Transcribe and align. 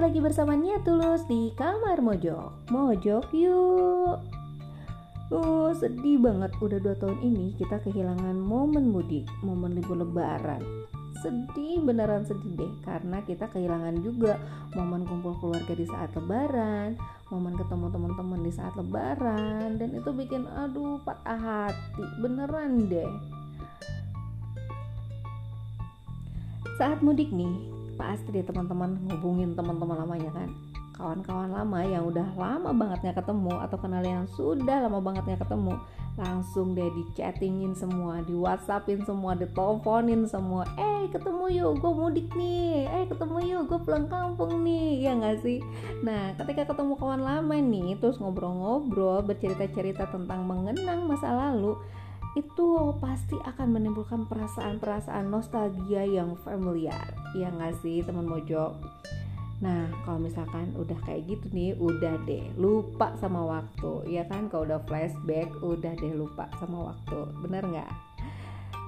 Lagi 0.00 0.16
bersama 0.16 0.56
Nia 0.56 0.80
Tulus 0.80 1.28
di 1.28 1.52
Kamar 1.52 2.00
Mojok. 2.00 2.72
Mojok 2.72 3.36
yuk. 3.36 4.16
Uh, 5.28 5.76
sedih 5.76 6.16
banget 6.16 6.56
udah 6.56 6.80
dua 6.80 6.96
tahun 6.96 7.20
ini 7.20 7.52
kita 7.60 7.76
kehilangan 7.84 8.32
momen 8.32 8.88
mudik, 8.88 9.28
momen 9.44 9.76
libur 9.76 10.00
lebaran. 10.00 10.64
Sedih 11.20 11.84
beneran 11.84 12.24
sedih 12.24 12.64
deh 12.64 12.72
karena 12.80 13.20
kita 13.28 13.44
kehilangan 13.52 14.00
juga 14.00 14.40
momen 14.72 15.04
kumpul 15.04 15.36
keluarga 15.36 15.76
di 15.76 15.84
saat 15.84 16.16
lebaran 16.16 16.96
Momen 17.28 17.60
ketemu 17.60 17.92
teman-teman 17.92 18.40
di 18.40 18.52
saat 18.56 18.72
lebaran 18.80 19.76
Dan 19.76 20.00
itu 20.00 20.16
bikin 20.16 20.48
aduh 20.48 20.96
patah 21.04 21.36
hati 21.36 22.04
beneran 22.24 22.88
deh. 22.88 23.12
Saat 26.80 27.04
mudik 27.04 27.28
nih 27.36 27.79
pasti 28.00 28.32
deh 28.32 28.40
teman-teman 28.40 28.96
ngubungin 29.04 29.52
teman-teman 29.52 30.00
lamanya 30.00 30.32
kan. 30.32 30.48
Kawan-kawan 30.96 31.52
lama 31.52 31.80
yang 31.84 32.08
udah 32.08 32.28
lama 32.36 32.72
banget 32.72 32.98
nggak 33.04 33.24
ketemu 33.24 33.54
atau 33.60 33.76
kenal 33.76 34.04
yang 34.04 34.24
sudah 34.36 34.88
lama 34.88 35.00
banget 35.04 35.28
nggak 35.28 35.42
ketemu 35.44 35.76
langsung 36.20 36.76
deh 36.76 36.92
di 36.92 37.04
chattingin 37.16 37.72
semua 37.72 38.20
di 38.20 38.36
whatsappin 38.36 39.00
semua 39.04 39.36
diteleponin 39.36 40.28
semua. 40.28 40.64
Eh 40.76 41.08
ketemu 41.08 41.44
yuk 41.52 41.72
gue 41.80 41.92
mudik 41.92 42.28
nih. 42.36 42.84
Eh 42.88 43.04
ketemu 43.08 43.36
yuk 43.44 43.62
gue 43.68 43.80
pulang 43.80 44.08
kampung 44.08 44.60
nih. 44.64 45.04
Ya 45.04 45.16
nggak 45.16 45.40
sih? 45.40 45.64
Nah 46.04 46.36
ketika 46.36 46.68
ketemu 46.68 46.96
kawan 46.96 47.24
lama 47.24 47.56
nih 47.56 47.96
terus 47.96 48.20
ngobrol-ngobrol 48.20 49.24
bercerita-cerita 49.24 50.08
tentang 50.12 50.44
mengenang 50.44 51.08
masa 51.08 51.32
lalu 51.32 51.76
itu 52.38 52.94
pasti 53.02 53.34
akan 53.42 53.74
menimbulkan 53.74 54.30
perasaan-perasaan 54.30 55.26
nostalgia 55.26 56.06
yang 56.06 56.38
familiar 56.46 57.10
ya 57.34 57.50
nggak 57.50 57.74
sih 57.82 58.06
teman 58.06 58.30
mojok 58.30 58.78
Nah, 59.60 59.92
kalau 60.08 60.24
misalkan 60.24 60.72
udah 60.72 60.96
kayak 61.04 61.28
gitu 61.28 61.46
nih, 61.52 61.76
udah 61.76 62.16
deh 62.24 62.48
lupa 62.56 63.12
sama 63.20 63.44
waktu, 63.44 64.08
ya 64.08 64.24
kan? 64.24 64.48
Kalau 64.48 64.64
udah 64.64 64.80
flashback, 64.88 65.52
udah 65.60 65.92
deh 66.00 66.16
lupa 66.16 66.48
sama 66.56 66.92
waktu, 66.92 67.28
bener 67.44 67.68
nggak? 67.68 67.92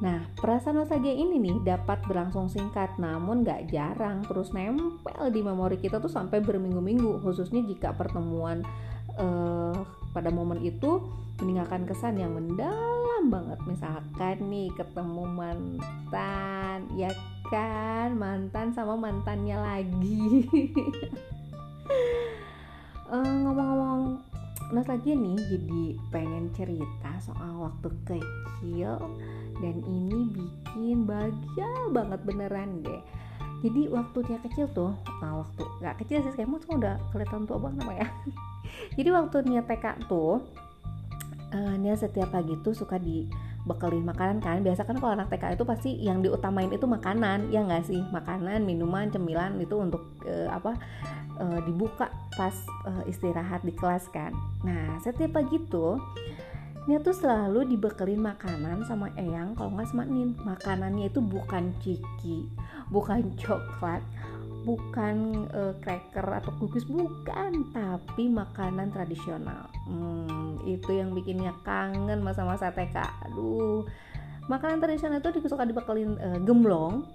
Nah, 0.00 0.24
perasaan 0.38 0.80
nostalgia 0.80 1.12
ini 1.12 1.42
nih 1.42 1.60
dapat 1.66 2.00
berlangsung 2.06 2.46
singkat, 2.48 2.96
namun 3.02 3.42
nggak 3.42 3.68
jarang 3.68 4.22
terus 4.24 4.54
nempel 4.54 5.28
di 5.28 5.42
memori 5.42 5.76
kita 5.76 5.98
tuh 5.98 6.08
sampai 6.08 6.38
berminggu-minggu, 6.40 7.20
khususnya 7.20 7.66
jika 7.66 7.92
pertemuan 7.92 8.62
uh, 9.18 9.76
pada 10.10 10.28
momen 10.28 10.58
itu 10.62 11.02
meninggalkan 11.40 11.88
kesan 11.88 12.20
yang 12.20 12.36
mendalam 12.36 13.30
banget. 13.30 13.58
Misalkan 13.64 14.36
nih 14.50 14.68
ketemu 14.76 15.24
mantan 15.26 16.78
ya 16.94 17.10
kan? 17.48 18.14
Mantan 18.16 18.74
sama 18.76 18.94
mantannya 18.98 19.56
lagi. 19.56 20.46
Uh, 23.10 23.34
ngomong-ngomong 23.46 24.22
nostalgia 24.70 25.18
nih 25.18 25.38
jadi 25.50 25.82
pengen 26.14 26.52
cerita 26.54 27.10
soal 27.22 27.70
waktu 27.70 27.88
kecil. 28.06 29.00
Dan 29.60 29.84
ini 29.84 30.24
bikin 30.32 31.04
bahagia 31.04 31.68
banget 31.92 32.20
beneran 32.24 32.80
deh. 32.80 33.02
Jadi 33.60 33.92
waktu 33.92 34.18
dia 34.24 34.38
kecil 34.40 34.72
tuh 34.72 34.96
nah 35.20 35.44
waktu 35.44 35.62
nggak 35.84 36.00
kecil 36.00 36.24
sih 36.24 36.32
kamu 36.32 36.56
tuh 36.64 36.80
udah 36.80 36.96
kelihatan 37.12 37.44
tua 37.44 37.60
banget 37.60 37.84
namanya 37.84 38.08
jadi 38.94 39.10
waktu 39.14 39.46
Nia 39.46 39.62
TK 39.62 40.10
tuh 40.10 40.42
uh, 41.54 41.74
Nia 41.78 41.94
setiap 41.94 42.34
pagi 42.34 42.54
tuh 42.62 42.74
suka 42.74 42.96
dibekelin 42.98 44.06
makanan 44.06 44.38
kan. 44.42 44.62
Biasa 44.62 44.86
kan 44.86 44.98
kalau 44.98 45.14
anak 45.14 45.30
TK 45.30 45.58
itu 45.58 45.64
pasti 45.66 45.90
yang 46.00 46.22
diutamain 46.24 46.70
itu 46.70 46.86
makanan 46.86 47.50
ya 47.54 47.62
nggak 47.62 47.86
sih? 47.86 48.00
Makanan 48.10 48.66
minuman 48.66 49.10
cemilan 49.10 49.58
itu 49.58 49.76
untuk 49.78 50.10
uh, 50.26 50.48
apa 50.50 50.74
uh, 51.38 51.60
dibuka 51.66 52.10
pas 52.34 52.54
uh, 52.86 53.04
istirahat 53.06 53.62
di 53.62 53.74
kelas 53.74 54.10
kan. 54.10 54.34
Nah 54.66 54.98
setiap 55.02 55.38
pagi 55.38 55.58
tuh 55.70 56.00
Nia 56.88 56.96
tuh 57.04 57.12
selalu 57.12 57.68
dibekelin 57.68 58.18
makanan 58.18 58.88
sama 58.88 59.12
Eyang 59.14 59.52
kalau 59.54 59.70
nggak 59.76 59.92
sama 59.92 60.08
Nin. 60.08 60.34
Makanannya 60.42 61.12
itu 61.12 61.20
bukan 61.20 61.76
ciki 61.78 62.48
bukan 62.90 63.32
coklat 63.38 64.02
bukan 64.62 65.46
uh, 65.50 65.72
cracker 65.80 66.24
atau 66.24 66.52
cookies 66.60 66.84
bukan 66.84 67.64
tapi 67.72 68.28
makanan 68.28 68.92
tradisional. 68.92 69.68
Hmm, 69.88 70.60
itu 70.68 70.90
yang 70.92 71.16
bikinnya 71.16 71.56
kangen 71.64 72.20
masa-masa 72.20 72.68
TK 72.70 72.96
aduh 73.28 73.88
makanan 74.46 74.82
tradisional 74.82 75.22
itu 75.22 75.48
suka 75.48 75.64
dibekelin 75.64 76.18
uh, 76.20 76.38
gemblong 76.42 77.06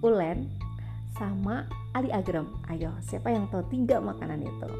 ulen 0.00 0.50
sama 1.16 1.64
ali 1.96 2.12
agrem 2.12 2.44
ayo 2.68 2.92
siapa 3.00 3.32
yang 3.32 3.48
tahu 3.48 3.64
tiga 3.72 4.02
makanan 4.02 4.44
itu? 4.44 4.70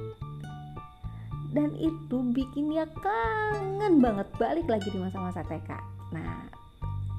Dan 1.57 1.73
itu 1.81 2.21
bikinnya 2.37 2.85
kangen 3.01 4.05
banget 4.05 4.29
balik 4.37 4.69
lagi 4.69 4.93
di 4.93 4.99
masa-masa 5.01 5.47
TK 5.47 5.71
nah 6.13 6.47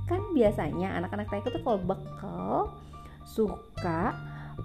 kan 0.07 0.23
biasanya 0.31 0.95
anak-anak 1.03 1.27
TK 1.27 1.51
itu 1.51 1.59
kalau 1.65 1.79
bekal 1.83 2.71
suka 3.27 4.15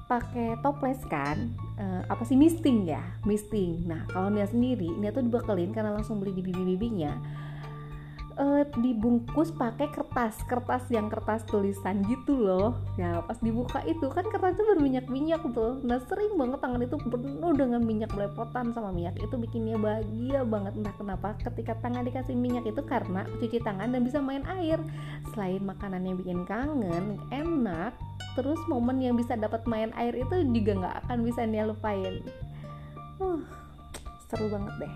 pakai 0.08 0.58
toples 0.64 1.00
kan 1.08 1.53
uh, 1.76 2.03
apa 2.08 2.25
sih 2.25 2.36
misting 2.36 2.88
ya 2.88 3.03
misting. 3.28 3.84
Nah 3.84 4.08
kalau 4.08 4.32
dia 4.32 4.48
sendiri 4.48 4.88
ini 4.88 5.12
tuh 5.12 5.25
dibekelin 5.25 5.72
karena 5.72 5.92
langsung 5.92 6.20
beli 6.20 6.32
di 6.32 6.42
bibi-bibinya 6.44 7.12
uh, 8.38 8.64
dibungkus 8.81 9.52
pakai 9.52 9.91
kertas 9.92 10.41
kertas 10.47 10.84
yang 10.88 11.08
kertas 11.12 11.44
tulisan 11.48 12.04
gitu 12.08 12.36
loh. 12.36 12.78
Ya 12.97 13.20
pas 13.25 13.36
dibuka 13.41 13.82
itu 13.84 14.08
kan 14.08 14.25
kertas 14.28 14.56
itu 14.56 14.64
berminyak-minyak 14.76 15.42
tuh. 15.52 15.81
Nah 15.84 16.00
sering 16.08 16.36
banget 16.36 16.60
tangan 16.62 16.82
itu 16.84 16.97
penuh 16.97 17.52
dengan 17.56 17.81
minyak 17.82 18.10
belepotan 18.12 18.72
sama 18.72 18.94
minyak. 18.94 19.16
Itu 19.20 19.36
bikinnya 19.36 19.76
bahagia 19.76 20.44
banget. 20.47 20.72
Entah 20.78 20.94
kenapa 20.97 21.36
ketika 21.41 21.76
tangan 21.81 22.04
dikasih 22.06 22.36
minyak 22.36 22.64
itu 22.69 22.81
karena 22.84 23.26
cuci 23.41 23.58
tangan 23.60 23.92
dan 23.92 24.02
bisa 24.04 24.19
main 24.22 24.44
air. 24.48 24.81
Selain 25.32 25.60
makanan 25.62 26.04
yang 26.04 26.16
bikin 26.16 26.44
kangen 26.48 27.20
enak 27.32 27.92
terus 28.32 28.60
momen 28.69 29.00
yang 29.00 29.15
bisa 29.19 29.37
dapat 29.37 29.65
main 29.69 29.93
air 29.97 30.16
itu 30.16 30.44
juga 30.53 30.72
nggak 30.78 30.97
akan 31.06 31.19
bisa 31.25 31.44
dia 31.44 31.65
lupain. 31.69 32.25
Uh, 33.20 33.41
seru 34.31 34.48
banget 34.48 34.88
deh 34.88 34.94